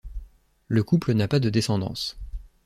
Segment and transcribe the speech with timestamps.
[0.67, 2.17] Le couple n'a pas de descendance.